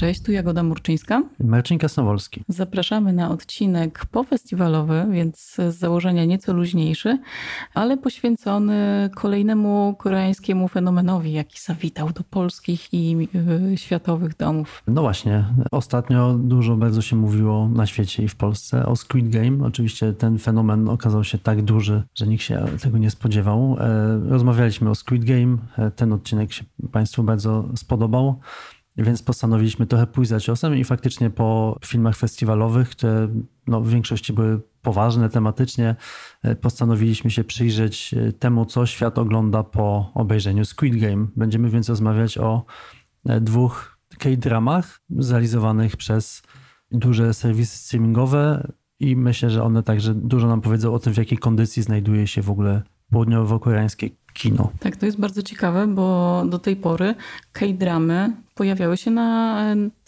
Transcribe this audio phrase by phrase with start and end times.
[0.00, 1.22] Cześć, tu Jagoda Murczyńska.
[1.40, 2.44] Marcin Kasnowolski.
[2.48, 7.18] Zapraszamy na odcinek pofestiwalowy, więc z założenia nieco luźniejszy,
[7.74, 13.28] ale poświęcony kolejnemu koreańskiemu fenomenowi, jaki zawitał do polskich i
[13.72, 14.82] y, światowych domów.
[14.86, 19.66] No właśnie, ostatnio dużo bardzo się mówiło na świecie i w Polsce o Squid Game.
[19.66, 23.76] Oczywiście ten fenomen okazał się tak duży, że nikt się tego nie spodziewał.
[23.80, 28.40] E, rozmawialiśmy o Squid Game, e, ten odcinek się Państwu bardzo spodobał.
[29.00, 33.28] Więc postanowiliśmy trochę pójść za ciosem i faktycznie po filmach festiwalowych, które
[33.66, 35.96] no, w większości były poważne tematycznie,
[36.42, 41.26] e, postanowiliśmy się przyjrzeć e, temu, co świat ogląda po obejrzeniu Squid Game.
[41.36, 42.64] Będziemy więc rozmawiać o
[43.26, 46.42] e, dwóch K-dramach zrealizowanych przez
[46.90, 51.38] duże serwisy streamingowe i myślę, że one także dużo nam powiedzą o tym, w jakiej
[51.38, 54.70] kondycji znajduje się w ogóle południowo-koreańskie kino.
[54.80, 57.14] Tak, to jest bardzo ciekawe, bo do tej pory
[57.52, 59.64] K-dramy pojawiały się na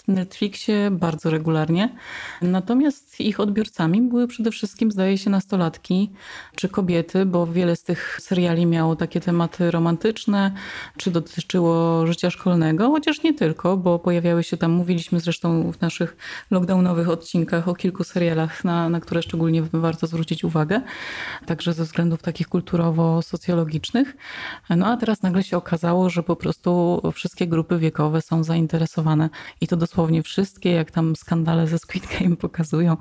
[0.08, 1.96] Netflixie bardzo regularnie.
[2.42, 6.12] Natomiast ich odbiorcami były przede wszystkim, zdaje się, nastolatki
[6.56, 10.52] czy kobiety, bo wiele z tych seriali miało takie tematy romantyczne,
[10.96, 16.16] czy dotyczyło życia szkolnego, chociaż nie tylko, bo pojawiały się tam, mówiliśmy zresztą w naszych
[16.50, 20.80] lockdownowych odcinkach o kilku serialach, na, na które szczególnie warto zwrócić uwagę,
[21.46, 24.16] także ze względów takich kulturowo-socjologicznych.
[24.70, 29.66] No a teraz nagle się okazało, że po prostu wszystkie grupy wiekowe są zainteresowane i
[29.66, 32.96] to dosłownie wszystkie, jak tam skandale ze Squid Game pokazują,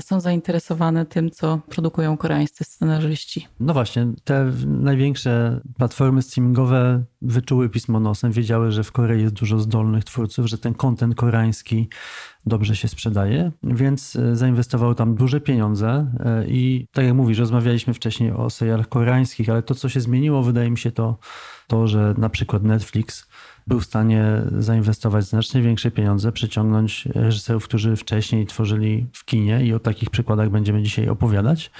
[0.00, 3.46] są zainteresowane tym, co produkują koreańscy scenarzyści.
[3.60, 9.58] No właśnie, te największe platformy streamingowe wyczuły pismo nosem, wiedziały, że w Korei jest dużo
[9.58, 11.88] zdolnych twórców, że ten kontent koreański
[12.46, 17.94] dobrze się sprzedaje, więc e, zainwestowały tam duże pieniądze e, i tak jak mówisz, rozmawialiśmy
[17.94, 21.18] wcześniej o serialach koreańskich, ale to, co się zmieniło, wydaje mi się to,
[21.66, 23.28] to że na przykład Netflix
[23.66, 29.74] był w stanie zainwestować znacznie większe pieniądze, przyciągnąć reżyserów, którzy wcześniej tworzyli w kinie i
[29.74, 31.70] o takich przykładach będziemy dzisiaj opowiadać.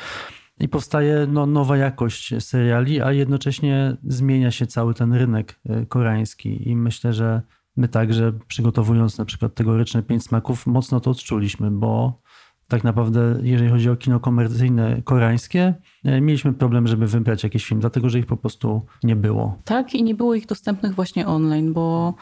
[0.61, 6.69] I powstaje no, nowa jakość seriali, a jednocześnie zmienia się cały ten rynek e, koreański.
[6.69, 7.43] I myślę, że
[7.77, 12.21] my także przygotowując na przykład tegoryczne pięć smaków, mocno to odczuliśmy, bo
[12.69, 17.81] tak naprawdę, jeżeli chodzi o kino komercyjne koreańskie, e, mieliśmy problem, żeby wybrać jakiś film,
[17.81, 19.59] dlatego że ich po prostu nie było.
[19.65, 22.15] Tak, i nie było ich dostępnych właśnie online, bo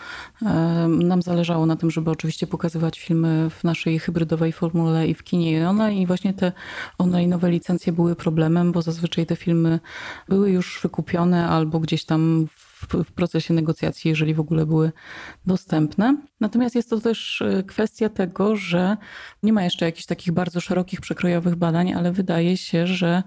[0.89, 5.53] nam zależało na tym, żeby oczywiście pokazywać filmy w naszej hybrydowej formule i w kinie
[5.53, 5.99] i online.
[5.99, 6.53] I właśnie te
[6.99, 9.81] online'owe licencje były problemem, bo zazwyczaj te filmy
[10.29, 14.93] były już wykupione albo gdzieś tam w w, procesie negocjacji, jeżeli w ogóle były
[15.47, 16.17] dostępne.
[16.41, 18.97] Natomiast jest to też e, kwestia tego, że
[19.43, 23.23] nie ma jeszcze jakichś takich bardzo szerokich, przekrojowych badań, ale wydaje się, że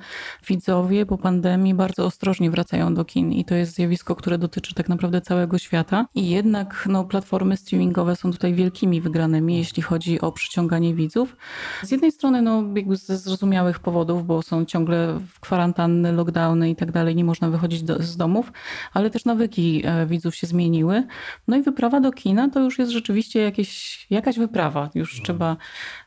[0.47, 4.89] widzowie po pandemii bardzo ostrożnie wracają do kin i to jest zjawisko, które dotyczy tak
[4.89, 6.05] naprawdę całego świata.
[6.15, 11.35] I jednak no, platformy streamingowe są tutaj wielkimi wygranymi, jeśli chodzi o przyciąganie widzów.
[11.83, 16.91] Z jednej strony, no, ze zrozumiałych powodów, bo są ciągle w kwarantanny, lockdowny i tak
[16.91, 18.51] dalej, nie można wychodzić do, z domów,
[18.93, 21.03] ale też nawyki e, widzów się zmieniły.
[21.47, 24.89] No i wyprawa do kina to już jest rzeczywiście jakieś, jakaś wyprawa.
[24.95, 25.23] Już no.
[25.23, 25.57] trzeba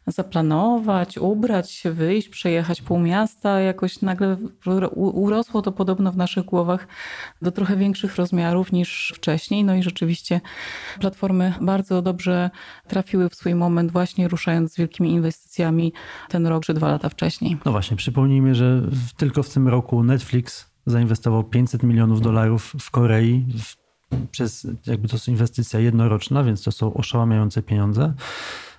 [0.07, 3.61] zaplanować, ubrać się, wyjść, przejechać pół miasta.
[3.61, 4.37] Jakoś nagle
[4.97, 6.89] urosło to podobno w naszych głowach
[7.43, 9.65] do trochę większych rozmiarów niż wcześniej.
[9.65, 10.41] No i rzeczywiście
[11.01, 12.51] platformy bardzo dobrze
[12.89, 15.93] trafiły w swój moment, właśnie ruszając z wielkimi inwestycjami
[16.29, 17.57] ten rok czy dwa lata wcześniej.
[17.65, 18.83] No właśnie, przypomnijmy, że
[19.17, 23.47] tylko w tym roku Netflix zainwestował 500 milionów dolarów w Korei.
[23.59, 23.81] W,
[24.31, 28.15] przez, jakby to jest inwestycja jednoroczna, więc to są oszałamiające pieniądze.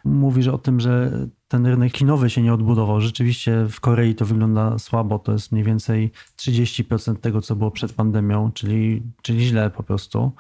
[0.06, 1.12] Mówisz o tym, że
[1.48, 3.02] ten rynek kinowy się nie odbudował.
[3.02, 5.20] Rzeczywiście w Korei to wygląda słabo.
[5.20, 10.32] To jest mniej więcej 30% tego, co było przed pandemią, czyli, czyli źle po prostu.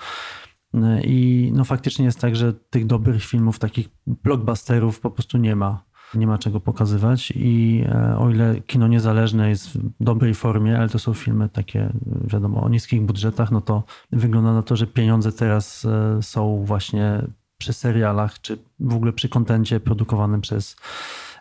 [1.03, 5.83] I no faktycznie jest tak, że tych dobrych filmów, takich blockbusterów po prostu nie ma
[6.15, 10.89] nie ma czego pokazywać i e, o ile kino niezależne jest w dobrej formie, ale
[10.89, 11.93] to są filmy takie,
[12.23, 17.21] wiadomo, o niskich budżetach, no to wygląda na to, że pieniądze teraz e, są właśnie
[17.57, 20.75] przy serialach, czy w ogóle przy kontencie produkowanym przez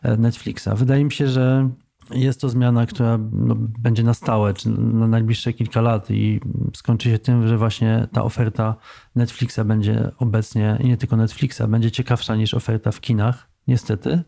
[0.02, 0.68] e, Netflixa.
[0.74, 1.70] Wydaje mi się, że
[2.10, 6.40] jest to zmiana, która no, będzie na stałe, czy na najbliższe kilka lat i
[6.74, 8.74] skończy się tym, że właśnie ta oferta
[9.14, 14.22] Netflixa będzie obecnie, i nie tylko Netflixa, będzie ciekawsza niż oferta w kinach niestety.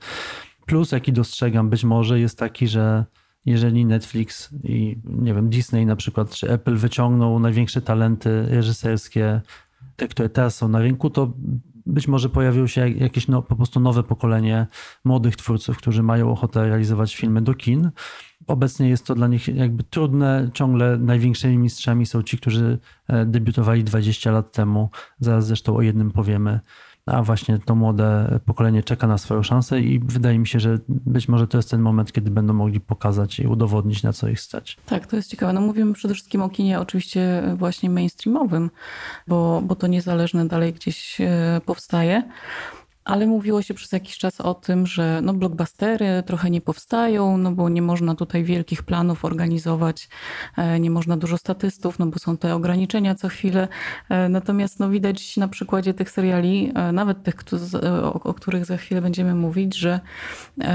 [0.67, 3.05] Plus, jaki dostrzegam być może, jest taki, że
[3.47, 9.41] jeżeli Netflix i nie wiem, Disney na przykład, czy Apple wyciągną największe talenty reżyserskie,
[9.97, 11.33] te, które teraz są na rynku, to
[11.87, 14.67] być może pojawią się jakieś no, po prostu nowe pokolenie
[15.05, 17.91] młodych twórców, którzy mają ochotę realizować filmy do kin.
[18.47, 20.51] Obecnie jest to dla nich jakby trudne.
[20.55, 22.79] Ciągle największymi mistrzami są ci, którzy
[23.09, 24.91] e, debiutowali 20 lat temu.
[25.21, 26.61] Zaraz zresztą o jednym powiemy.
[27.07, 31.29] A właśnie to młode pokolenie czeka na swoją szansę i wydaje mi się, że być
[31.29, 34.77] może to jest ten moment, kiedy będą mogli pokazać i udowodnić, na co ich stać.
[34.87, 35.53] Tak, to jest ciekawe.
[35.53, 38.71] No mówimy przede wszystkim o kinie oczywiście właśnie mainstreamowym,
[39.29, 42.23] bo, bo to niezależne dalej gdzieś e, powstaje.
[43.05, 47.53] Ale mówiło się przez jakiś czas o tym, że no blockbustery trochę nie powstają, no
[47.53, 50.09] bo nie można tutaj wielkich planów organizować,
[50.57, 53.69] e, nie można dużo statystów, no bo są te ograniczenia co chwilę.
[54.09, 57.35] E, natomiast no widać na przykładzie tych seriali, e, nawet tych,
[58.25, 60.01] o których za chwilę będziemy mówić, że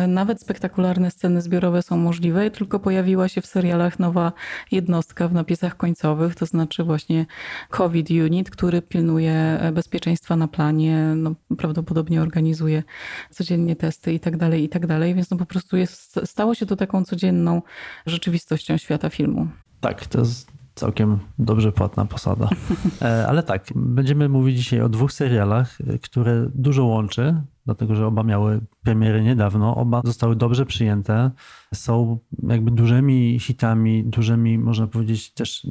[0.08, 4.32] nawet spektakularne sceny zbiorowe są możliwe, tylko pojawiła się w serialach nowa
[4.72, 7.26] jednostka w napisach końcowych, to znaczy właśnie
[7.70, 12.84] COVID Unit, który pilnuje bezpieczeństwa na planie, no prawdopodobnie organizuje
[13.32, 16.66] codziennie testy i tak dalej, i tak dalej, więc no po prostu jest, stało się
[16.66, 17.62] to taką codzienną
[18.06, 19.48] rzeczywistością świata filmu.
[19.80, 22.50] Tak, to jest całkiem dobrze płatna posada.
[23.02, 28.08] E, ale tak, będziemy mówić dzisiaj o dwóch serialach, e, które dużo łączy, dlatego że
[28.08, 31.32] oba miały premiery niedawno, oba zostały dobrze przyjęte,
[31.74, 35.68] są jakby dużymi hitami, dużymi, można powiedzieć, też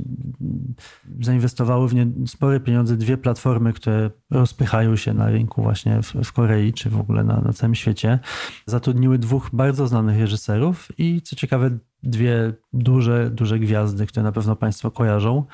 [1.21, 6.33] zainwestowały w nie spore pieniądze dwie platformy, które rozpychają się na rynku właśnie w, w
[6.33, 8.19] Korei, czy w ogóle na, na całym świecie.
[8.67, 14.57] Zatrudniły dwóch bardzo znanych reżyserów i co ciekawe, dwie duże, duże gwiazdy, które na pewno
[14.57, 15.45] Państwo kojarzą.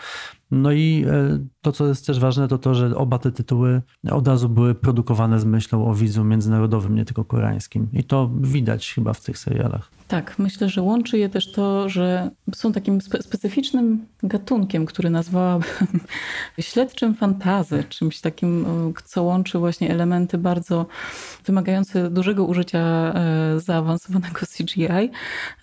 [0.53, 4.29] No i e, to, co jest też ważne, to to, że oba te tytuły od
[4.29, 7.89] razu były produkowane z myślą o widzu międzynarodowym, nie tylko koreańskim.
[7.93, 9.91] I to widać chyba w tych serialach.
[10.09, 16.01] Tak, myślę, że łączy je też to, że są takim spe specyficznym gatunkiem, który nazwałabym
[16.61, 18.67] śledczym fantazy, czymś takim,
[19.05, 20.87] co łączy właśnie elementy bardzo
[21.45, 25.11] wymagające dużego użycia e, zaawansowanego CGI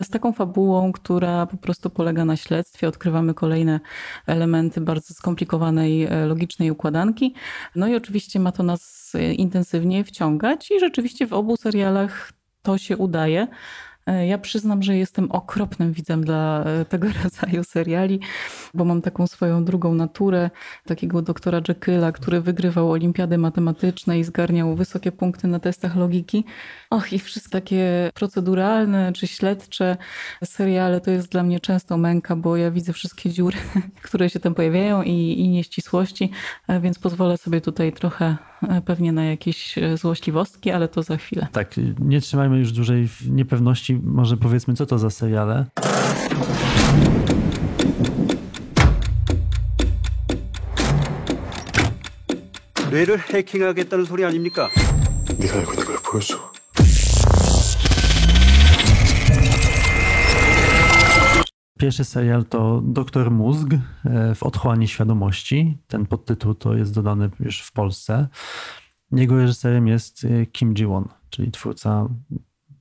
[0.04, 2.88] z taką fabułą, która po prostu polega na śledztwie.
[2.88, 3.80] Odkrywamy kolejne
[4.28, 7.34] elementy bardzo skomplikowanej, e, logicznej układanki.
[7.76, 12.32] No i oczywiście ma to nas intensywnie wciągać i rzeczywiście w obu serialach
[12.62, 13.48] to się udaje.
[14.10, 18.20] E, ja przyznam, że jestem okropnym widzem dla e, tego rodzaju seriali,
[18.74, 20.50] bo mam taką swoją drugą naturę,
[20.86, 26.46] takiego doktora Jekylla, który wygrywał olimpiady matematyczne i zgarniał wysokie punkty na testach logiki.
[26.91, 29.97] Och, i wszystkie takie proceduralne czy śledcze
[30.45, 33.57] seriale to jest dla mnie często męka, bo ja widzę wszystkie dziury,
[34.03, 36.31] które się tam pojawiają i, i nieścisłości,
[36.69, 38.37] e, więc pozwolę sobie tutaj trochę
[38.85, 41.47] pewnie na jakieś złośliwostki, ale to za chwilę.
[41.53, 45.67] Tak, nie trzymajmy już dłużej w niepewności może powiedzmy, co to za seriale?
[52.91, 54.71] 뇌를 해킹하겠다는 소리 아닙니까?
[55.39, 56.48] 네가 알고 있는 걸 보여줘.
[61.80, 65.78] Pierwszy serial to Doktor Mózg e, w otchłani świadomości.
[65.88, 68.28] Ten podtytuł to jest dodany już w Polsce.
[69.12, 72.10] Jego reżyserem jest e, Kim Ji-won, czyli twórca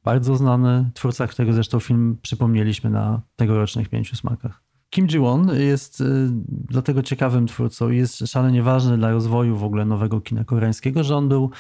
[0.04, 4.62] bardzo znany twórca, którego zresztą film przypomnieliśmy na tegorocznych Pięciu Smakach.
[4.90, 9.84] Kim Ji-won jest y, dlatego ciekawym twórcą i jest szalenie ważny dla rozwoju w ogóle
[9.84, 11.50] nowego kina koreańskiego, że on był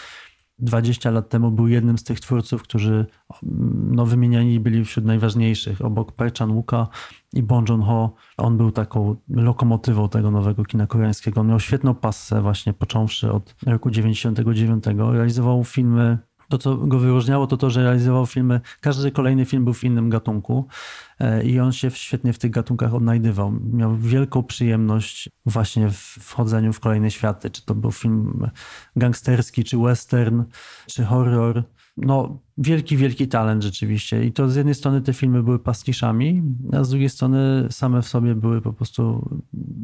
[0.58, 3.06] 20 lat temu był jednym z tych twórców, którzy
[3.90, 5.84] no, wymieniani byli wśród najważniejszych.
[5.84, 6.86] Obok Park Chan-wooka
[7.32, 11.40] i Bong Joon-ho, on był taką lokomotywą tego nowego kina koreańskiego.
[11.40, 14.84] On miał świetną passę właśnie począwszy od roku 99.
[15.12, 16.18] Realizował filmy
[16.48, 20.10] to, co go wyróżniało, to to, że realizował filmy, każdy kolejny film był w innym
[20.10, 20.66] gatunku
[21.44, 23.52] i on się świetnie w tych gatunkach odnajdywał.
[23.72, 28.50] Miał wielką przyjemność właśnie w wchodzeniu w kolejne światy, czy to był film
[28.96, 30.42] gangsterski, czy western,
[30.86, 31.64] czy horror
[32.02, 34.24] no, wielki, wielki talent rzeczywiście.
[34.24, 38.08] I to z jednej strony te filmy były pastiszami, a z drugiej strony same w
[38.08, 39.30] sobie były po prostu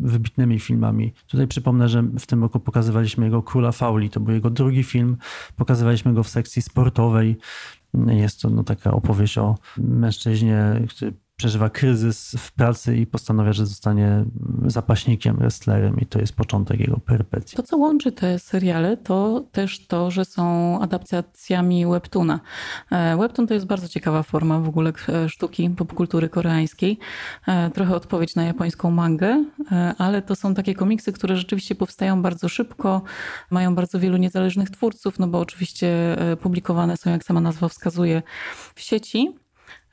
[0.03, 1.13] wybitnymi filmami.
[1.27, 4.11] Tutaj przypomnę, że w tym roku pokazywaliśmy jego Króla Fauli.
[4.11, 5.17] To był jego drugi film.
[5.57, 7.37] Pokazywaliśmy go w sekcji sportowej.
[8.07, 13.67] Jest to no, taka opowieść o mężczyźnie, który przeżywa kryzys w pracy i postanawia, że
[13.67, 14.25] zostanie
[14.67, 17.57] zapaśnikiem, wrestlerem i to jest początek jego perpetii.
[17.57, 22.41] To, co łączy te seriale, to też to, że są adaptacjami webtuna.
[22.91, 26.99] E, webtoon to jest bardzo ciekawa forma w ogóle e, sztuki popkultury koreańskiej.
[27.47, 29.45] E, trochę odpowiedź na japońską mangę,
[29.99, 33.03] ale to są takie komiksy, które rzeczywiście powstają bardzo szybko,
[33.51, 38.23] mają bardzo wielu niezależnych twórców, no bo oczywiście publikowane są, jak sama nazwa wskazuje,
[38.75, 39.44] w sieci.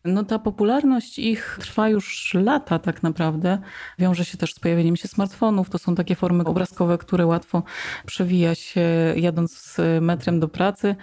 [0.05, 3.57] No ta popularność ich trwa już lata tak naprawdę.
[3.99, 5.69] Wiąże się też z pojawieniem się smartfonów.
[5.69, 7.63] To są takie formy obrazkowe, które łatwo
[8.05, 8.81] przewija się
[9.15, 10.95] jadąc metrem do pracy.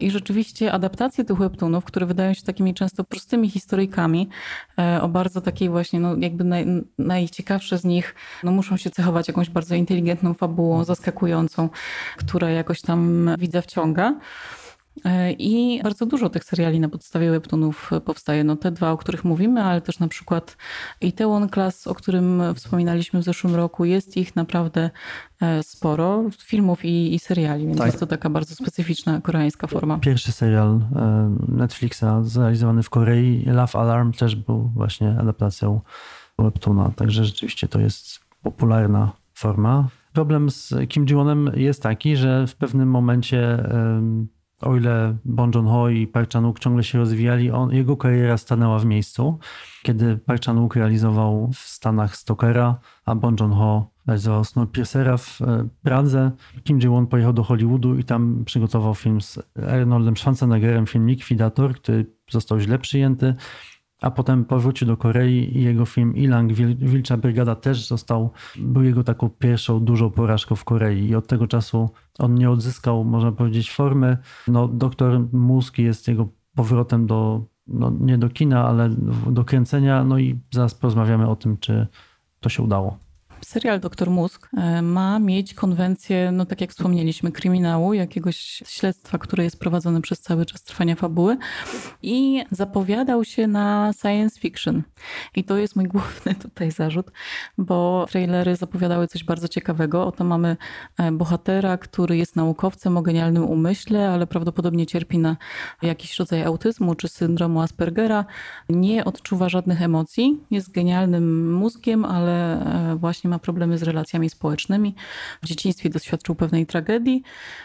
[0.00, 4.28] I rzeczywiście adaptacje tych webtoonów, które wydają się takimi często prostymi historyjkami,
[4.78, 6.66] e, o bardzo takiej właśnie, no jakby naj,
[6.98, 11.68] najciekawsze z nich, no muszą się cechować jakąś bardzo inteligentną fabułą, zaskakującą,
[12.16, 14.14] która jakoś tam widza wciąga.
[15.04, 18.44] E, I bardzo dużo tych seriali na podstawie webtoonów powstaje.
[18.44, 20.56] No te dwa, o których mówimy, ale też na przykład
[21.00, 23.84] Itaewon Class, o którym wspominaliśmy w zeszłym roku.
[23.84, 24.90] Jest ich naprawdę
[25.40, 27.86] e, sporo, filmów i, i seriali, więc tak.
[27.86, 29.98] jest to taka bardzo specyficzna koreańska forma.
[29.98, 35.80] Pierwszy serial e, Netflixa zrealizowany w Korei, Love Alarm, też był właśnie adaptacją
[36.38, 39.88] webtoona, także rzeczywiście to jest popularna forma.
[40.12, 43.68] Problem z Kim Ji-wonem jest taki, że w pewnym momencie
[44.60, 48.84] o ile Bon Joon-ho i Park Chan-wook ciągle się rozwijali, on, jego kariera stanęła w
[48.84, 49.38] miejscu.
[49.82, 56.30] Kiedy Park Chan-wook realizował w Stanach Stokera, a Bon Joon-ho realizował Snowpiercera w e, Pradze,
[56.64, 62.06] Kim Ji-won pojechał do Hollywoodu i tam przygotował film z Arnoldem Schwarzeneggerem, film Likwidator, który
[62.30, 63.34] został źle przyjęty
[64.06, 69.04] a potem powrócił do Korei i jego film Ilang, Wilcza Brygada też został, był jego
[69.04, 73.70] taką pierwszą dużą porażką w Korei i od tego czasu on nie odzyskał, można powiedzieć,
[73.70, 74.18] formy.
[74.48, 78.90] No, Doktor Mózg jest jego powrotem do, no, nie do kina, ale
[79.30, 81.86] do kręcenia, no i zaraz porozmawiamy o tym, czy
[82.40, 83.05] to się udało
[83.44, 89.44] serial Doktor Mózg e, ma mieć konwencję, no tak jak wspomnieliśmy, kryminału, jakiegoś śledztwa, które
[89.44, 91.36] jest prowadzone przez cały czas trwania fabuły
[92.02, 94.82] i zapowiadał się na science fiction.
[95.34, 97.10] I to jest mój główny tutaj zarzut,
[97.58, 100.06] bo trailery zapowiadały coś bardzo ciekawego.
[100.06, 100.56] Oto mamy
[100.98, 105.36] e, bohatera, który jest naukowcem o genialnym umyśle, ale prawdopodobnie cierpi na
[105.82, 108.24] jakiś rodzaj autyzmu czy syndromu Aspergera.
[108.68, 112.96] Nie odczuwa żadnych emocji, jest genialnym mózgiem, ale e,
[113.26, 114.94] właśnie ma problemy z relacjami społecznymi.
[115.42, 117.22] W dzieciństwie doświadczył pewnej tragedii,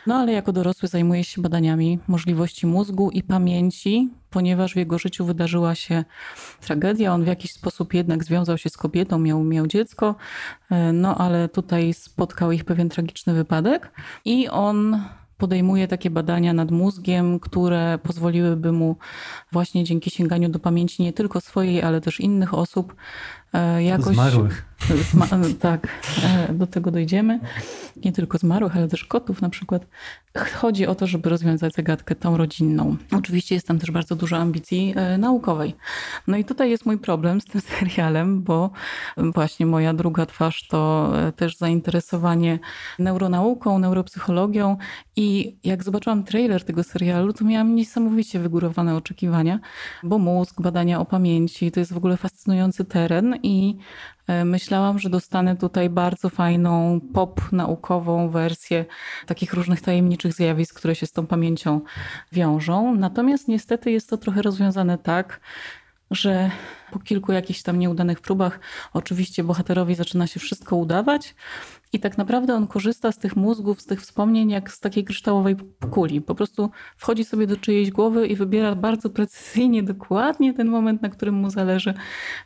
[0.07, 5.25] no ale jako dorosły zajmuje się badaniami możliwości mózgu i pamięci, ponieważ w jego życiu
[5.25, 6.05] wydarzyła się
[6.61, 7.13] tragedia.
[7.13, 10.15] On w jakiś sposób jednak związał się z kobietą, miał, miał dziecko,
[10.71, 13.91] e, no ale tutaj spotkał ich pewien tragiczny wypadek
[14.25, 15.01] i on
[15.41, 18.95] podejmuje takie badania nad mózgiem, które pozwoliłyby mu
[19.51, 22.95] właśnie dzięki sięganiu do pamięci nie tylko swojej, ale też innych osób
[23.53, 24.15] e, jakoś...
[24.15, 24.70] Zmarłych.
[24.89, 25.27] Zma
[25.59, 25.87] tak,
[26.23, 27.39] e, do tego dojdziemy.
[28.05, 29.87] Nie tylko zmarłych, ale też kotów na przykład.
[30.55, 32.97] Chodzi o to, żeby rozwiązać zagadkę tą rodzinną.
[33.11, 35.75] Oczywiście jest tam też bardzo dużo ambicji e, naukowej.
[36.27, 38.71] No i tutaj jest mój problem z tym serialem, bo
[39.17, 42.59] właśnie moja druga twarz to e, też zainteresowanie
[42.99, 44.77] neuronauką, neuropsychologią
[45.15, 49.59] i jak zobaczyłam trailer tego serialu, to miałam niesamowicie wygórowane oczekiwania,
[50.03, 53.77] bo mózg, badania o pamięci, to jest w ogóle fascynujący teren i
[54.45, 58.85] myślałam, że dostanę tutaj bardzo fajną pop naukową wersję
[59.25, 61.81] takich różnych tajemniczych zjawisk, które się z tą pamięcią
[62.31, 62.95] wiążą.
[62.95, 65.39] Natomiast niestety jest to trochę rozwiązane tak,
[66.11, 66.51] że
[66.91, 68.59] po kilku jakichś tam nieudanych próbach
[68.93, 71.35] oczywiście bohaterowi zaczyna się wszystko udawać,
[71.93, 75.55] i tak naprawdę on korzysta z tych mózgów, z tych wspomnień, jak z takiej kryształowej
[75.91, 76.21] kuli.
[76.21, 81.09] Po prostu wchodzi sobie do czyjejś głowy i wybiera bardzo precyzyjnie, dokładnie ten moment, na
[81.09, 81.93] którym mu zależy.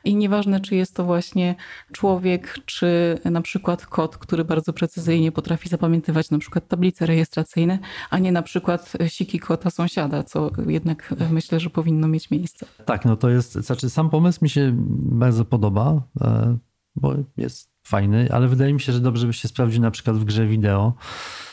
[0.04, 1.56] I nieważne, czy jest to właśnie
[1.92, 8.20] człowiek, czy na przykład kot, który bardzo precyzyjnie potrafi zapamiętywać na przykład tablice rejestracyjne, a
[8.20, 12.66] nie na przykład siki kota sąsiada, co jednak myślę, że powinno mieć miejsce.
[12.86, 16.58] Tak, no to jest, znaczy sam pomysł mi się bardzo podoba, e,
[16.96, 20.24] bo jest fajny, ale wydaje mi się, że dobrze by się sprawdził na przykład w
[20.24, 20.94] grze wideo.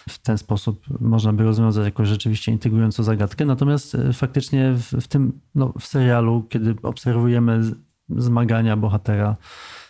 [0.08, 3.44] W ten sposób można by rozwiązać jakąś rzeczywiście intrygującą zagadkę.
[3.44, 7.60] Natomiast e, faktycznie w, w tym no, w serialu, kiedy obserwujemy
[8.08, 9.36] zmagania bohatera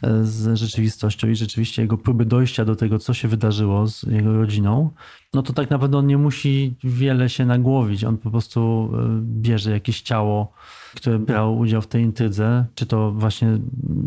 [0.02, 4.36] e, z rzeczywistością i rzeczywiście jego próby dojścia do tego, co się wydarzyło z jego
[4.36, 4.90] rodziną,
[5.34, 8.04] no to tak naprawdę on nie musi wiele się nagłowić.
[8.04, 10.52] On po prostu e, bierze jakieś ciało,
[10.94, 13.58] które brało udział w tej intrydze, czy to właśnie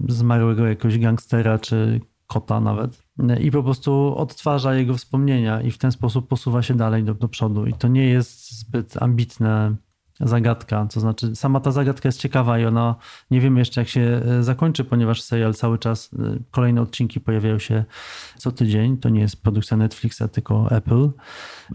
[0.08, 3.04] zmarłego jakiegoś gangstera, czy kota nawet
[3.40, 7.28] i po prostu odtwarza jego wspomnienia i w ten sposób posuwa się dalej do, do
[7.28, 7.66] przodu.
[7.66, 9.76] I to nie jest zbyt ambitna
[10.20, 12.96] zagadka, to znaczy sama ta zagadka jest ciekawa i ona
[13.32, 16.18] nie wiemy jeszcze jak się e, zakończy, ponieważ serial cały czas, e,
[16.52, 17.86] kolejne odcinki pojawiają się
[18.38, 21.10] co tydzień, to nie jest produkcja Netflixa, tylko Apple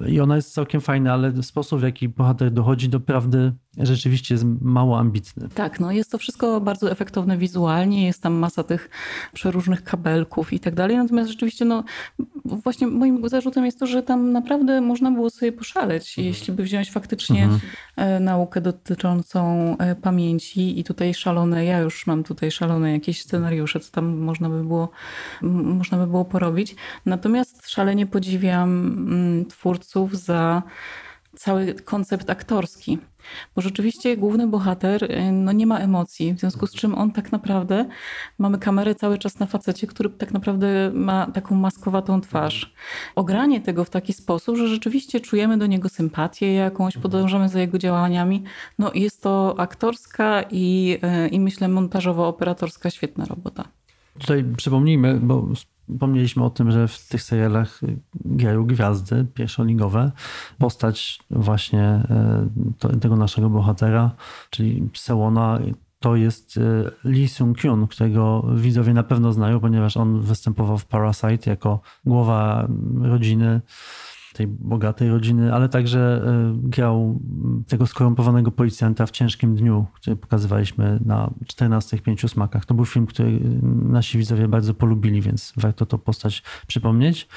[0.07, 4.45] i ona jest całkiem fajna, ale sposób w jaki bohater dochodzi do prawdy rzeczywiście jest
[4.61, 5.49] mało ambitny.
[5.55, 8.91] Tak, no jest to wszystko bardzo efektowne wizualnie, jest tam masa tych
[9.33, 11.85] przeróżnych kabelków i tak dalej, natomiast rzeczywiście no
[12.45, 16.27] właśnie moim zarzutem jest to, że tam naprawdę można było sobie poszaleć, mhm.
[16.27, 17.61] jeśli by wziąć faktycznie mhm.
[17.97, 23.81] E, naukę dotyczącą e, pamięci i tutaj szalone, ja już mam tutaj szalone jakieś scenariusze,
[23.81, 24.91] co tam można by było,
[25.43, 26.77] można by było porobić.
[27.07, 30.63] Natomiast szalenie podziwiam mm, twórców za
[31.37, 32.99] cały koncept aktorski.
[33.57, 37.33] Bo rzeczywiście główny bohater y, no, nie ma emocji, w związku z czym on tak
[37.33, 37.89] naprawdę,
[38.39, 42.75] mamy kamerę cały czas na facecie, który tak naprawdę ma taką maskowatą twarz.
[43.15, 47.79] Ogranie tego w taki sposób, że rzeczywiście czujemy do niego sympatię jakąś, podążamy za jego
[47.79, 48.45] działaniami.
[48.79, 53.65] No jest to aktorska i, y, i myślę montażowo-operatorska świetna robota.
[54.19, 55.47] Tutaj przypomnijmy, bo
[55.93, 57.81] Wspomnieliśmy o tym, że w tych serialach
[58.25, 60.13] grają gwiazdy pierwszoligowe.
[60.59, 61.83] Postać właśnie
[62.91, 64.11] e, tego naszego bohatera,
[64.51, 65.59] czyli Sewona,
[66.01, 71.51] to jest e, Lee Sung-kyun, którego widzowie na pewno znają, ponieważ on występował w Parasite
[71.51, 72.69] jako głowa
[73.03, 73.61] rodziny
[74.33, 77.21] tej bogatej rodziny, ale także e, grał
[77.69, 82.67] tego skorumpowanego policjanta w Ciężkim Dniu, który pokazywaliśmy na 14 pięciu smakach.
[82.67, 83.41] To był film, który
[83.83, 87.29] nasi widzowie bardzo polubili, więc warto to postać przypomnieć.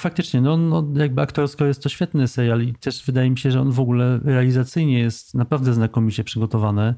[0.00, 3.60] Faktycznie, no, no jakby aktorsko jest to świetny serial i też wydaje mi się, że
[3.60, 6.94] on w ogóle realizacyjnie jest naprawdę znakomicie przygotowany.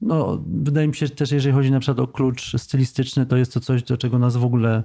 [0.00, 3.60] No, wydaje mi się też, jeżeli chodzi na przykład o klucz stylistyczny, to jest to
[3.60, 4.82] coś, do czego nas w ogóle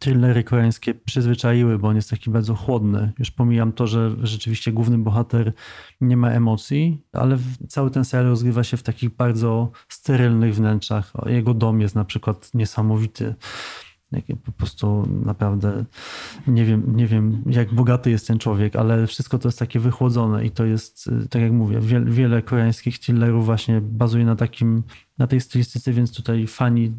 [0.00, 3.12] thrillery koreańskie przyzwyczaiły, bo on jest taki bardzo chłodny.
[3.18, 5.52] Już pomijam to, że rzeczywiście główny bohater
[6.00, 11.12] nie ma emocji, ale cały ten serial rozgrywa się w takich bardzo sterylnych wnętrzach.
[11.26, 13.34] Jego dom jest na przykład niesamowity.
[14.44, 15.84] Po prostu naprawdę
[16.46, 20.44] nie wiem, nie wiem, jak bogaty jest ten człowiek, ale wszystko to jest takie wychłodzone
[20.44, 24.82] i to jest, tak jak mówię, wiele, wiele koreańskich thrillerów właśnie bazuje na takim
[25.22, 26.92] na tej stylistyce, więc tutaj fani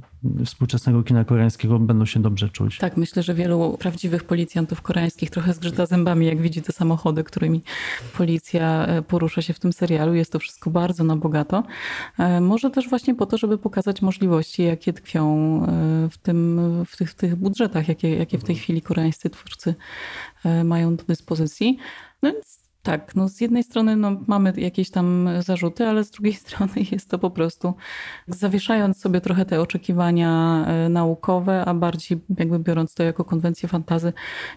[0.46, 2.78] współczesnego kina koreańskiego będą się dobrze czuć.
[2.78, 7.62] Tak, myślę, że wielu prawdziwych policjantów koreańskich trochę zgrzyta zębami, jak widzi te samochody, którymi
[8.18, 10.14] policja e, porusza się w tym serialu.
[10.14, 11.64] Jest to wszystko bardzo na bogato.
[12.20, 15.26] E, może też właśnie po to, żeby pokazać możliwości, jakie tkwią
[15.64, 19.76] e, w, tym, w, tych, w tych budżetach, jakie, jakie w tej chwili koreańscy twórcy
[20.64, 21.78] mają do dyspozycji.
[22.22, 26.34] No więc tak, no z jednej strony no, mamy jakieś tam zarzuty, ale z drugiej
[26.44, 27.74] strony jest to po prostu
[28.28, 34.14] zawieszając sobie trochę te oczekiwania e, naukowe, a bardziej jakby biorąc to jako konwencję fantazy,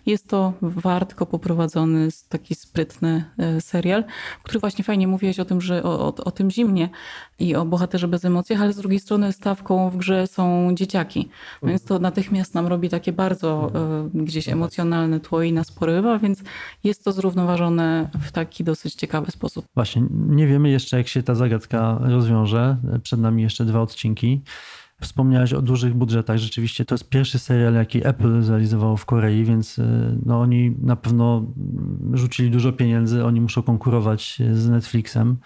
[0.06, 4.04] jest to wartko poprowadzony taki sprytny e, serial,
[4.42, 6.88] który właśnie fajnie mówiłeś o tym, że o, o, o tym zimnie
[7.38, 11.28] i o bohaterze bez emocji, ale z drugiej strony stawką w grze są dzieciaki,
[11.62, 16.42] więc to natychmiast nam robi takie bardzo e, gdzieś emocjonalne tło i nas porywa, więc
[16.84, 19.66] jest to zrównoważone w taki dosyć ciekawy sposób.
[19.74, 22.76] Właśnie, nie wiemy jeszcze, jak się ta zagadka rozwiąże.
[23.02, 24.42] Przed nami jeszcze dwa odcinki.
[25.00, 26.38] Wspomniałeś o dużych budżetach.
[26.38, 30.96] Rzeczywiście to jest pierwszy serial, jaki Apple zrealizował w Korei, więc y, no, oni na
[30.96, 31.46] pewno
[32.12, 33.24] rzucili dużo pieniędzy.
[33.24, 35.36] Oni muszą konkurować z Netflixem.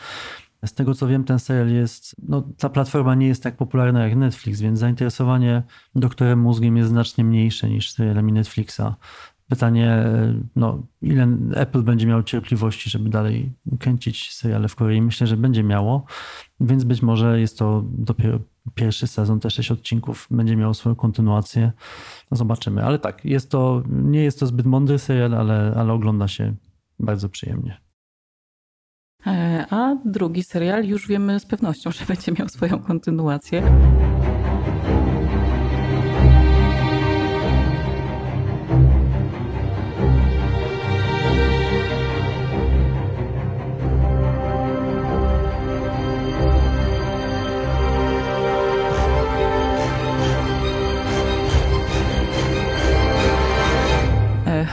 [0.66, 4.16] Z tego co wiem, ten serial jest, no ta platforma nie jest tak popularna jak
[4.16, 5.62] Netflix, więc zainteresowanie
[5.94, 8.83] doktorem mózgiem jest znacznie mniejsze niż serialami Netflixa.
[9.50, 10.04] Pytanie,
[10.56, 15.02] no, ile Apple będzie miało cierpliwości, żeby dalej kręcić seriale w Korei?
[15.02, 16.04] Myślę, że będzie miało,
[16.60, 18.38] więc być może jest to dopiero
[18.74, 21.72] pierwszy sezon, te sześć odcinków będzie miało swoją kontynuację.
[22.30, 22.84] No zobaczymy.
[22.84, 26.54] Ale tak, jest to, nie jest to zbyt mądry serial, ale, ale ogląda się
[26.98, 27.80] bardzo przyjemnie.
[29.26, 33.62] E, a drugi serial już wiemy z pewnością, że będzie miał swoją kontynuację.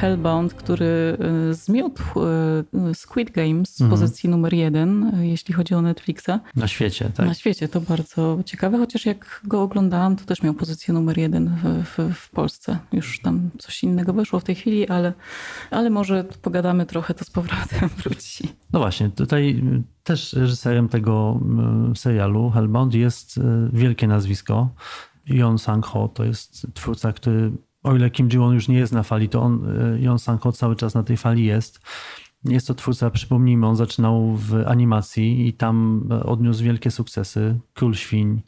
[0.02, 1.18] Hellbound, który
[1.50, 2.04] y, zmiótł
[2.92, 4.00] y, Squid Games z mhm.
[4.00, 6.30] pozycji numer jeden, y, jeśli chodzi o Netflixa.
[6.56, 7.26] Na świecie, tak.
[7.26, 11.56] Na świecie, to bardzo ciekawe, chociaż jak go oglądałam, to też miał pozycję numer jeden
[11.64, 12.80] w, w, w Polsce.
[12.92, 15.14] Już tam coś innego weszło w tej chwili, ale,
[15.72, 18.50] ale może pogadamy trochę, to z powrotem wróci.
[18.74, 19.64] No właśnie, tutaj
[20.04, 21.40] też reżyserem tego
[21.96, 23.40] serialu Hellbound jest
[23.74, 24.70] wielkie nazwisko.
[25.26, 27.52] Yon Sang-ho to jest twórca, który
[27.88, 29.68] o ile Kim Ji-won już nie jest na fali, to on,
[30.00, 31.80] Jon Sang-ho cały czas na tej fali jest.
[32.46, 37.60] Jest to twórca, przypomnijmy, on zaczynał w animacji i tam e, odniósł wielkie sukcesy.
[37.74, 38.42] Król Świń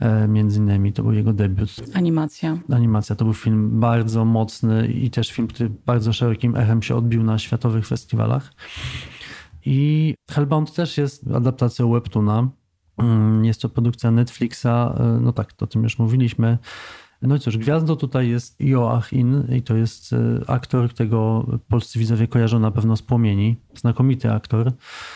[0.00, 1.70] e, między innymi, to był jego debiut.
[1.94, 2.58] Animacja.
[2.72, 7.22] Animacja, to był film bardzo mocny i też film, który bardzo szerokim echem się odbił
[7.22, 8.52] na światowych festiwalach.
[9.66, 12.48] I Hellbound też jest adaptacją webtoona.
[12.98, 16.58] Mm, jest to produkcja Netflixa, e, no tak, to o tym już mówiliśmy.
[17.26, 22.28] No i cóż, gwiazdą tutaj jest Joachim i to jest e, aktor, którego polscy widzowie
[22.28, 23.56] kojarzą na pewno z Płomieni.
[23.74, 24.72] Znakomity aktor.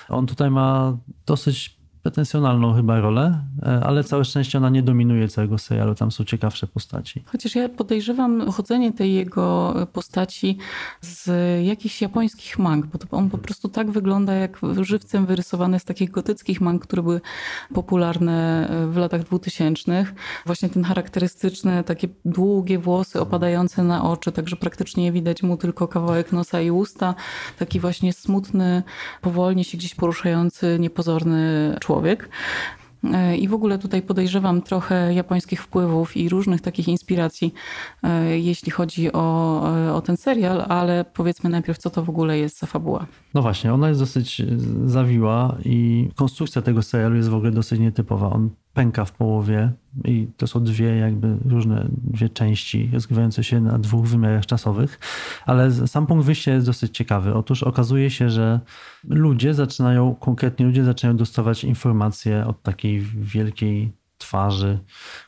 [0.09, 1.78] On tutaj ma dosyć
[2.09, 6.66] pretensjonalną chyba rolę, e, ale całe szczęście ona nie dominuje całego serialu, tam są ciekawsze
[6.66, 7.25] postaci.
[7.27, 10.59] Chociaż ja podejrzewam pochodzenie tej jego postaci
[11.01, 11.31] z
[11.66, 16.61] jakichś japońskich mang, bo on po prostu tak wygląda jak żywcem wyrysowany z takich gotyckich
[16.61, 17.21] mang, które były
[17.75, 20.14] popularne w latach dwutysięcznych.
[20.47, 25.88] Właśnie ten charakterystyczny, takie długie włosy opadające na oczy, także praktycznie nie widać mu tylko
[25.88, 27.14] kawałek nosa i usta.
[27.59, 28.83] Taki właśnie smutny,
[29.21, 32.28] powolnie się gdzieś poruszający, niepozorny człowiek człowiek.
[33.04, 37.54] E, I w ogóle tutaj podejrzewam trochę japońskich wpływów i różnych takich inspiracji,
[38.02, 42.38] e, jeśli chodzi o, e, o ten serial, ale powiedzmy najpierw, co to w ogóle
[42.38, 43.06] jest za fabuła.
[43.34, 44.42] No właśnie, ona jest dosyć
[44.84, 48.30] zawiła i konstrukcja tego serialu jest w ogóle dosyć nietypowa.
[48.30, 49.72] On pęka w połowie
[50.04, 54.98] i to są dwie jakby różne, dwie części rozgrywające się na dwóch wymiarach czasowych,
[55.46, 57.35] ale sam punkt wyjścia jest dosyć ciekawy.
[57.35, 58.61] Otóż okazuje się, że
[59.04, 64.78] ludzie zaczynają, konkretnie ludzie zaczynają dostawać informacje od takiej wielkiej twarzy,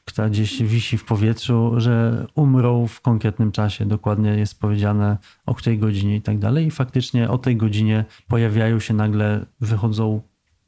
[0.05, 3.87] która gdzieś wisi w powietrzu, że umrą w konkretnym czasie.
[3.87, 6.67] Dokładnie jest powiedziane o której godzinie i tak dalej.
[6.67, 10.21] I faktycznie o tej godzinie pojawiają się nagle, wychodzą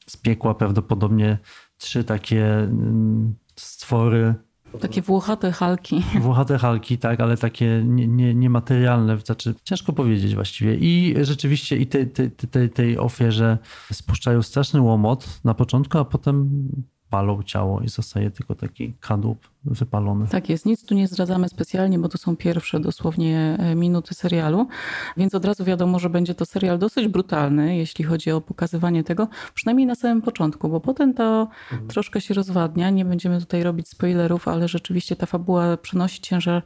[0.07, 1.39] z piekła prawdopodobnie
[1.83, 4.35] trzy takie mm, stwory.
[4.81, 6.03] Takie włochate halki.
[6.21, 10.75] Włochate halki, tak, ale takie nie, nie, niematerialne, znaczy ciężko powiedzieć właściwie.
[10.75, 13.59] I rzeczywiście i tej, tej, tej, tej ofierze
[13.93, 16.69] spuszczają straszny łomot na początku, a potem
[17.13, 20.27] palą ciało i zostaje tylko taki kadłub wypalony.
[20.29, 24.69] Tak jest, nic tu nie zdradzamy specjalnie, bo to są pierwsze dosłownie e, minuty serialu,
[25.17, 29.29] więc od razu wiadomo, że będzie to serial dosyć brutalny, jeśli chodzi o pokazywanie tego,
[29.55, 31.89] przynajmniej na samym początku, bo potem to mhm.
[31.89, 36.63] troszkę się rozwadnia, nie będziemy tutaj robić spoilerów, ale rzeczywiście ta fabuła przenosi ciężar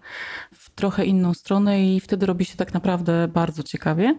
[0.53, 4.19] w trochę inną stronę i wtedy robi się tak naprawdę bardzo ciekawie.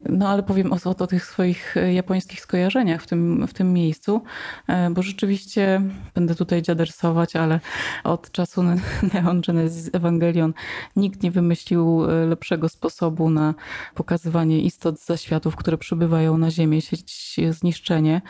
[0.00, 4.22] No ale powiem o, o, tych swoich e, japońskich skojarzeniach w tym, w tym miejscu,
[4.66, 5.82] e, bo rzeczywiście
[6.14, 7.60] będę tutaj dziadersować, ale
[8.04, 8.62] od czasu
[9.14, 10.54] Neon Genesis Evangelion
[10.96, 13.54] nikt nie wymyślił e, lepszego sposobu na
[13.94, 18.22] pokazywanie istot zaświatów, które przybywają na Ziemię, sieć zniszczenie.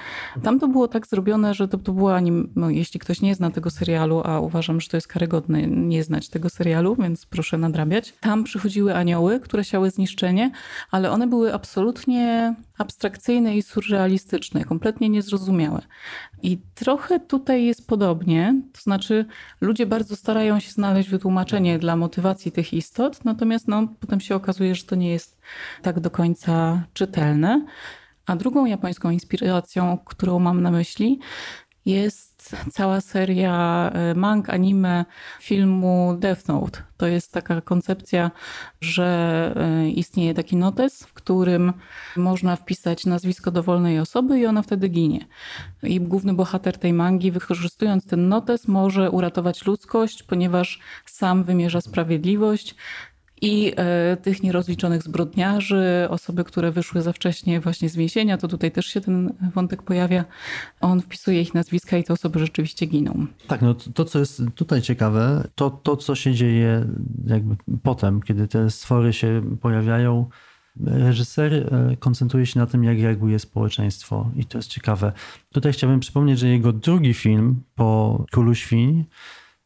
[0.43, 3.51] Tam to było tak zrobione, że to, to było anim, no, jeśli ktoś nie zna
[3.51, 8.15] tego serialu, a uważam, że to jest karygodne nie znać tego serialu, więc proszę nadrabiać.
[8.21, 10.51] Tam przychodziły anioły, które siały zniszczenie,
[10.91, 15.83] ale one były absolutnie abstrakcyjne i surrealistyczne, kompletnie niezrozumiałe.
[16.43, 19.27] I trochę tutaj jest podobnie, to znaczy
[19.61, 24.75] ludzie bardzo starają się znaleźć wytłumaczenie dla motywacji tych istot, natomiast no, potem się okazuje,
[24.75, 25.39] że to nie jest
[25.83, 27.67] tak do końca czytelne.
[28.27, 31.21] A drugą japońską inspiracją, którą mam na myśli,
[31.87, 32.28] jest
[32.73, 35.05] cała seria e, mang, anime,
[35.41, 36.83] filmu Death Note.
[36.97, 38.31] To jest taka koncepcja,
[38.81, 41.73] że e, istnieje taki notes, w którym
[42.17, 45.27] można wpisać nazwisko dowolnej osoby i ona wtedy ginie.
[45.83, 52.75] I główny bohater tej mangi, wykorzystując ten notes, może uratować ludzkość, ponieważ sam wymierza sprawiedliwość,
[53.43, 58.73] i e, tych nierozliczonych zbrodniarzy, osoby, które wyszły za wcześnie właśnie z więzienia, to tutaj
[58.73, 60.25] też się ten wątek pojawia.
[60.81, 63.27] On wpisuje ich nazwiska i te osoby rzeczywiście giną.
[63.47, 66.87] Tak, no to, co jest tutaj ciekawe, to to, co się dzieje
[67.27, 70.27] jakby potem, kiedy te stwory się pojawiają,
[70.87, 75.13] reżyser e, koncentruje się na tym, jak reaguje społeczeństwo i to jest ciekawe.
[75.53, 79.05] Tutaj chciałbym przypomnieć, że jego drugi film po Królu Świń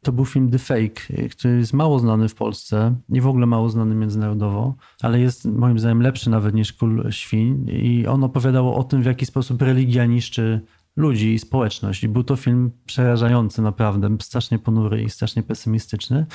[0.03, 3.69] to był film The Fake, który jest mało znany w Polsce i w ogóle mało
[3.69, 8.85] znany międzynarodowo, ale jest moim zdaniem lepszy nawet niż Kul Świń i on opowiadał o
[8.85, 10.61] tym, w jaki sposób religia niszczy
[10.97, 12.05] ludzi i społeczność.
[12.05, 16.27] I był to film przerażający naprawdę, strasznie ponury i strasznie pesymistyczny.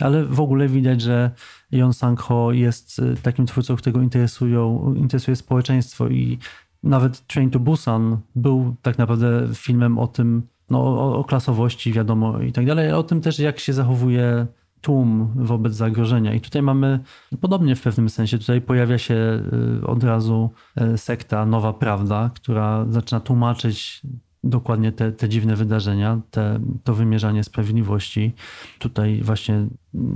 [0.00, 1.30] Ale w ogóle widać, że
[1.70, 6.38] Jon Sang-ho jest y, takim twórcą, którego interesują, interesuje społeczeństwo i
[6.82, 12.40] nawet Train to Busan był tak naprawdę filmem o tym, no, o, o klasowości wiadomo
[12.40, 14.46] i tak dalej, ale o tym też jak się zachowuje
[14.82, 16.34] tłum wobec zagrożenia.
[16.34, 17.00] I tutaj mamy
[17.40, 18.38] podobnie w pewnym sensie.
[18.38, 19.42] Tutaj pojawia się
[19.82, 20.50] y, od razu
[20.94, 24.02] y, sekta Nowa Prawda, która zaczyna tłumaczyć
[24.44, 28.32] dokładnie te, te dziwne wydarzenia, te, to wymierzanie sprawiedliwości.
[28.78, 29.66] Tutaj właśnie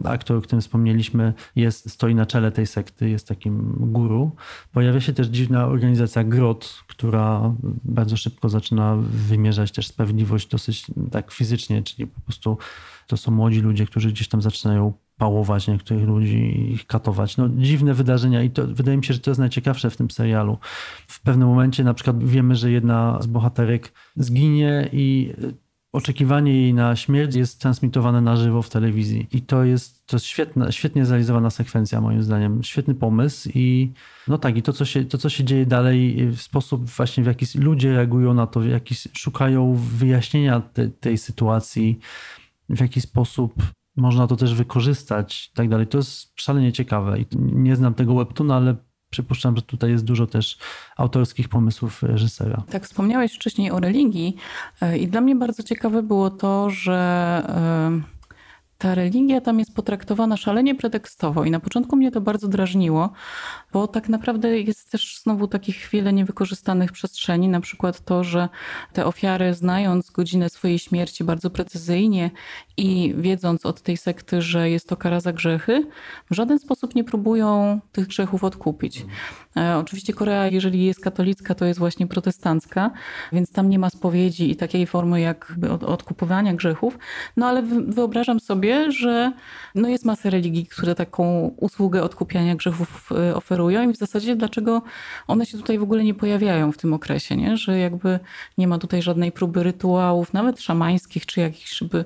[0.05, 4.31] aktor, o którym wspomnieliśmy, jest, stoi na czele tej sekty, jest takim guru.
[4.73, 11.33] Pojawia się też dziwna organizacja GROT, która bardzo szybko zaczyna wymierzać też sprawiedliwość dosyć tak
[11.33, 12.59] fizycznie, czyli po prostu
[13.07, 17.37] to są młodzi ludzie, którzy gdzieś tam zaczynają pałować niektórych ludzi ich katować.
[17.37, 20.59] No, dziwne wydarzenia i to wydaje mi się, że to jest najciekawsze w tym serialu.
[21.09, 25.33] W pewnym momencie na przykład wiemy, że jedna z bohaterek zginie i
[25.93, 29.29] oczekiwanie jej na śmierć jest transmitowane na żywo w telewizji.
[29.33, 32.63] I to jest, to jest świetna, świetnie zrealizowana sekwencja, moim zdaniem.
[32.63, 33.93] Świetny pomysł i
[34.29, 37.27] no tak, i to co, się, to, co się dzieje dalej, w sposób właśnie, w
[37.27, 41.99] jaki ludzie reagują na to, w jaki szukają wyjaśnienia te, tej sytuacji,
[42.69, 43.55] w jaki sposób
[43.97, 45.87] można to też wykorzystać i tak dalej.
[45.87, 47.21] To jest szalenie ciekawe.
[47.21, 48.77] I nie znam tego webtoona, ale
[49.11, 50.59] przypuszczam, że tutaj jest dużo też
[50.97, 52.63] autorskich pomysłów reżysera.
[52.71, 54.37] Tak, wspomniałeś wcześniej o religii
[54.81, 56.97] e, i dla mnie bardzo ciekawe było to, że
[57.49, 58.17] e,
[58.79, 63.13] ta religia tam jest potraktowana szalenie pretekstowo i na początku mnie to bardzo drażniło,
[63.73, 68.49] bo tak naprawdę jest też znowu takich wiele niewykorzystanych przestrzeni, na przykład to, że
[68.93, 72.31] te ofiary znając godzinę swojej śmierci bardzo precyzyjnie
[72.77, 75.87] i wiedząc od tej sekty, że jest to kara za grzechy,
[76.31, 79.07] w żaden sposób nie próbują tych grzechów odkupić.
[79.57, 82.91] E, oczywiście Korea, jeżeli jest katolicka, to jest właśnie protestancka,
[83.33, 86.99] więc tam nie ma spowiedzi i takiej formy jakby odkupowania grzechów,
[87.37, 89.33] no ale wyobrażam sobie, że
[89.75, 94.83] no jest masa religii, które taką usługę odkupiania grzechów e, oferują i w zasadzie dlaczego
[95.27, 97.57] one się tutaj w ogóle nie pojawiają w tym okresie, nie?
[97.57, 98.19] że jakby
[98.59, 102.05] nie ma tutaj żadnej próby rytuałów, nawet szamańskich czy jakichś, żeby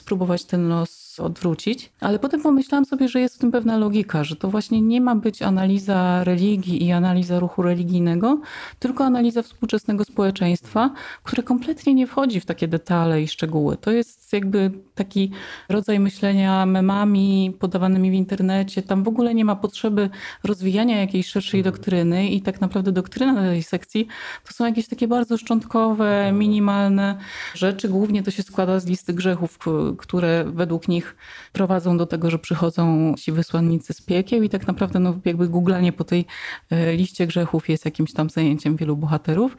[0.00, 1.92] spróbować ten los odwrócić.
[2.00, 5.14] Ale potem pomyślałam sobie, że jest w tym pewna logika, że to właśnie nie ma
[5.14, 8.40] być analiza religii i analiza ruchu religijnego,
[8.78, 10.90] tylko analiza współczesnego społeczeństwa,
[11.22, 13.76] które kompletnie nie wchodzi w takie detale i szczegóły.
[13.76, 15.30] To jest jakby taki
[15.68, 18.82] rodzaj myślenia memami podawanymi w internecie.
[18.82, 20.10] Tam w ogóle nie ma potrzeby
[20.44, 24.06] rozwijania jakiejś szerszej doktryny i tak naprawdę doktryna tej sekcji
[24.44, 27.18] to są jakieś takie bardzo szczątkowe, minimalne
[27.54, 27.88] rzeczy.
[27.88, 29.58] Głównie to się składa z listy grzechów,
[29.98, 31.16] które według nich
[31.52, 35.92] prowadzą do tego, że przychodzą ci wysłannicy z piekieł i tak naprawdę no, jakby googlanie
[35.92, 36.26] po tej
[36.70, 39.56] e, liście grzechów jest jakimś tam zajęciem wielu bohaterów.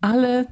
[0.00, 0.44] Ale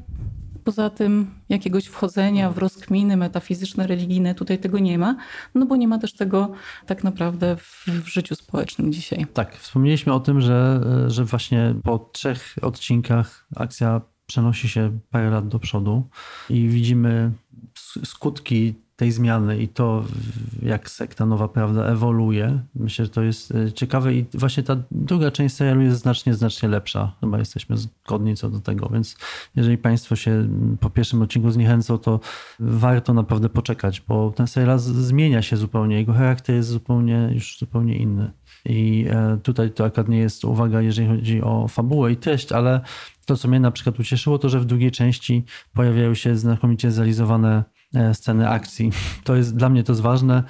[0.66, 5.16] poza tym jakiegoś wchodzenia w rozkminy metafizyczne, religijne, tutaj tego nie ma,
[5.54, 6.52] no bo nie ma też tego
[6.86, 9.26] tak naprawdę w, w życiu społecznym dzisiaj.
[9.34, 15.48] Tak, wspomnieliśmy o tym, że, że właśnie po trzech odcinkach akcja przenosi się parę lat
[15.48, 16.08] do przodu
[16.50, 17.32] i widzimy
[18.04, 20.04] skutki tej zmiany i to,
[20.62, 22.60] jak sekta Nowa Prawda ewoluuje.
[22.74, 26.68] Myślę, że to jest e, ciekawe i właśnie ta druga część serialu jest znacznie, znacznie
[26.68, 27.12] lepsza.
[27.20, 29.16] Chyba jesteśmy zgodni co do tego, więc
[29.56, 30.48] jeżeli Państwo się
[30.80, 32.20] po pierwszym odcinku zniechęcą, to
[32.60, 37.96] warto naprawdę poczekać, bo ten serial zmienia się zupełnie, jego charakter jest zupełnie, już zupełnie
[37.96, 38.30] inny.
[38.64, 42.80] I e, tutaj to akurat nie jest uwaga, jeżeli chodzi o fabułę i treść, ale
[43.26, 47.64] to, co mnie na przykład ucieszyło, to że w drugiej części pojawiają się znakomicie zrealizowane
[48.14, 48.90] sceny akcji.
[49.24, 50.42] To jest, dla mnie to jest ważne.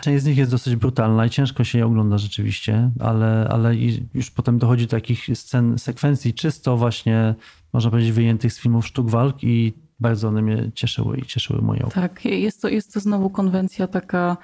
[0.00, 3.74] Część z nich jest dosyć brutalna i ciężko się je ogląda rzeczywiście, ale, ale
[4.14, 7.34] już potem dochodzi do takich scen, sekwencji czysto właśnie,
[7.72, 11.90] można powiedzieć, wyjętych z filmów sztuk walk i bardzo one mnie cieszyły i cieszyły oko.
[11.90, 14.36] Tak, jest to, jest to znowu konwencja taka,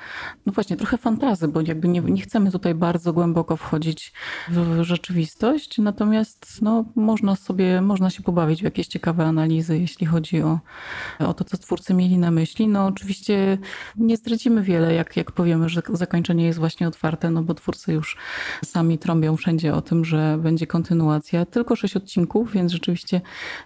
[0.47, 4.13] no właśnie, trochę fantazy, bo jakby nie, nie chcemy tutaj bardzo głęboko wchodzić
[4.49, 10.43] w rzeczywistość, natomiast no, można sobie, można się pobawić w jakieś ciekawe analizy, jeśli chodzi
[10.43, 10.61] o,
[11.19, 12.69] o to, co twórcy mieli na myśli.
[12.69, 13.59] No oczywiście
[13.97, 18.17] nie zdradzimy wiele, jak, jak powiemy, że zakończenie jest właśnie otwarte, no bo twórcy już
[18.65, 21.47] sami trąbią wszędzie o tym, że będzie kontynuacja.
[21.47, 23.21] Tylko sześć odcinków, więc rzeczywiście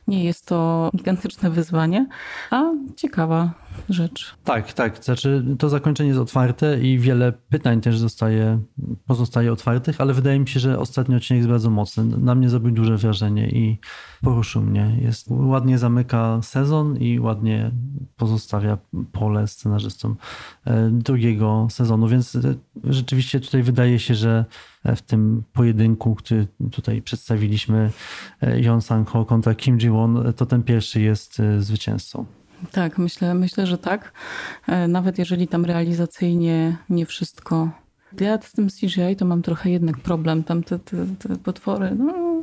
[0.08, 2.06] nie jest to gigantyczne wyzwanie, wyzwanie,
[2.50, 2.62] a
[2.96, 3.50] ciekawa
[3.88, 4.34] rzecz.
[4.44, 5.04] Tak, tak.
[5.04, 8.60] Znaczy, to zakończenie jest otwarte i wiele pytań też zostaje,
[9.06, 12.04] pozostaje otwartych, ale wydaje mi się, że ostatni odcinek jest bardzo mocny.
[12.04, 13.78] Na mnie zrobił duże wrażenie i
[14.22, 14.96] poruszył mnie.
[15.00, 17.70] Jest, ładnie zamyka sezon i ładnie
[18.16, 18.78] pozostawia
[19.12, 20.16] pole scenarzystom
[20.64, 22.40] e, drugiego sezonu, więc e,
[22.84, 24.44] rzeczywiście tutaj wydaje się, że
[24.84, 27.90] w tym pojedynku, który tutaj przedstawiliśmy,
[28.42, 32.39] e, Jon Sang-ho kontra Kim Ji-won, to ten pierwszy jest zwycięzcą.
[32.72, 34.12] Tak, myślę, myślę, że tak.
[34.66, 37.70] E, nawet jeżeli tam realizacyjnie nie wszystko.
[38.20, 40.44] Ja z tym CGI to mam trochę jednak problem.
[40.44, 42.42] Tam te, te, te potwory, no,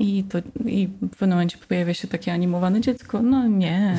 [0.00, 3.22] i, to, I w pewnym momencie pojawia się takie animowane dziecko.
[3.22, 3.96] No nie,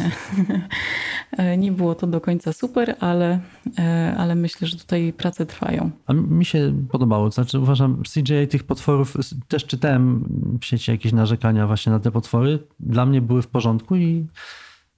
[1.57, 3.39] nie było to do końca super, ale,
[3.79, 5.91] e, ale myślę, że tutaj prace trwają.
[6.07, 7.31] A mi się podobało.
[7.31, 10.23] Znaczy uważam, CGI tych potworów, też czytałem
[10.61, 12.59] w sieci jakieś narzekania właśnie na te potwory.
[12.79, 14.25] Dla mnie były w porządku i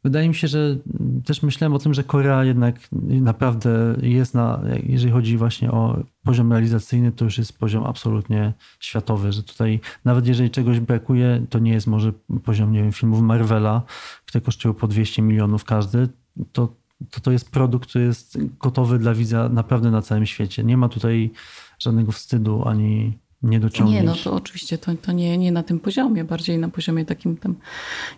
[0.04, 0.78] Wydaje mi się, że
[1.26, 6.52] też myślałem o tym, że Korea jednak naprawdę jest na, jeżeli chodzi właśnie o poziom
[6.52, 11.72] realizacyjny, to już jest poziom absolutnie światowy, że tutaj nawet jeżeli czegoś brakuje, to nie
[11.72, 12.13] jest może
[12.44, 13.82] poziom, nie wiem, filmów Marvela,
[14.26, 16.10] które kosztują po 200 milionów każdy,
[16.52, 20.63] to to to jest produkt, który jest gotowy dla widza naprawdę na całym świecie.
[20.63, 21.32] Nie ma tutaj
[21.80, 24.02] żadnego wstydu ani niedociągnięć.
[24.02, 27.38] Nie, no to oczywiście to, to nie, nie na tym poziomie, bardziej na poziomie takim
[27.38, 27.56] tam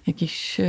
[0.08, 0.64] jakichś e,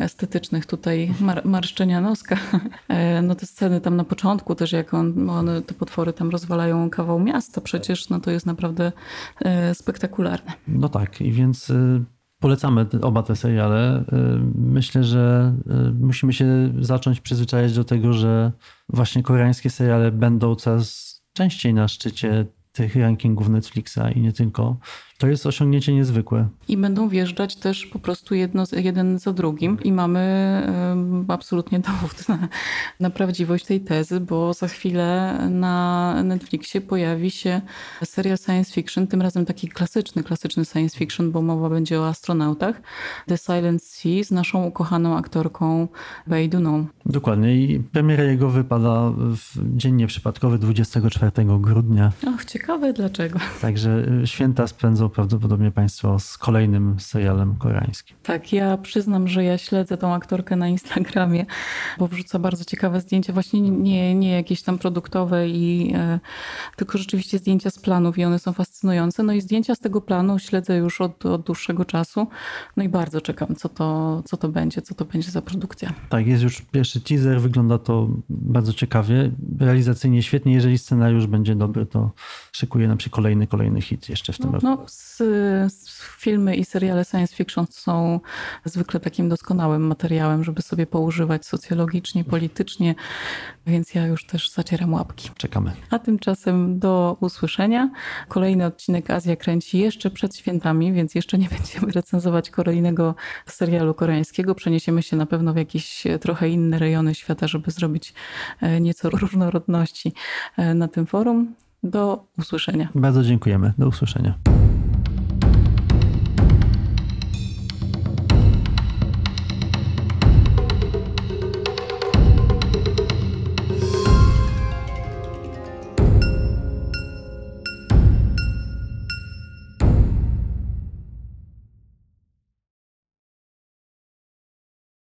[0.00, 2.36] estetycznych tutaj mar, marszczenia noska.
[2.88, 6.90] E, no te sceny tam na początku też, jak on, one, te potwory tam rozwalają
[6.90, 8.92] kawał miasta przecież, no to jest naprawdę
[9.44, 10.52] e, spektakularne.
[10.68, 11.72] No tak, i więc
[12.40, 14.04] polecamy oba te seriale.
[14.54, 15.54] Myślę, że
[16.00, 18.52] musimy się zacząć przyzwyczajać do tego, że
[18.88, 24.76] właśnie koreańskie seriale będą coraz częściej na szczycie tych rankingów Netflixa i nie tylko.
[25.18, 26.48] To jest osiągnięcie niezwykłe.
[26.68, 30.26] I będą wjeżdżać też po prostu jedno, jeden za drugim i mamy
[31.28, 32.48] absolutnie dowód na,
[33.00, 37.60] na prawdziwość tej tezy, bo za chwilę na Netflixie pojawi się
[38.04, 42.80] serial science fiction, tym razem taki klasyczny, klasyczny science fiction, bo mowa będzie o astronautach.
[43.26, 45.88] The Silent Sea z naszą ukochaną aktorką
[46.26, 46.86] Bey Duną.
[47.06, 52.12] Dokładnie i premiera jego wypada w dzień nieprzypadkowy 24 grudnia.
[52.34, 53.38] Och, ciekawe dlaczego.
[53.60, 58.16] Także święta spędzą prawdopodobnie Państwo z kolejnym serialem koreańskim.
[58.22, 61.46] Tak, ja przyznam, że ja śledzę tą aktorkę na Instagramie,
[61.98, 66.20] bo wrzuca bardzo ciekawe zdjęcia, właśnie nie, nie jakieś tam produktowe, i, e,
[66.76, 69.22] tylko rzeczywiście zdjęcia z planów i one są fascynujące.
[69.22, 72.26] No i zdjęcia z tego planu śledzę już od, od dłuższego czasu.
[72.76, 75.92] No i bardzo czekam, co to, co to będzie, co to będzie za produkcja.
[76.08, 80.54] Tak, jest już pierwszy teaser, wygląda to bardzo ciekawie, realizacyjnie świetnie.
[80.54, 82.10] Jeżeli scenariusz będzie dobry, to
[82.52, 84.66] szykuje nam się kolejny, kolejny hit jeszcze w tym no, roku.
[84.66, 84.86] No,
[86.18, 88.20] filmy i seriale science fiction są
[88.64, 92.94] zwykle takim doskonałym materiałem, żeby sobie poużywać socjologicznie, politycznie,
[93.66, 95.30] więc ja już też zacieram łapki.
[95.36, 95.72] Czekamy.
[95.90, 97.90] A tymczasem do usłyszenia.
[98.28, 103.14] Kolejny odcinek Azja kręci jeszcze przed świętami, więc jeszcze nie będziemy recenzować kolejnego
[103.46, 104.54] serialu koreańskiego.
[104.54, 108.14] Przeniesiemy się na pewno w jakieś trochę inne rejony świata, żeby zrobić
[108.60, 110.12] e, nieco różnorodności
[110.56, 111.54] e, na tym forum.
[111.82, 112.88] Do usłyszenia.
[112.94, 113.72] Bardzo dziękujemy.
[113.78, 114.34] Do usłyszenia.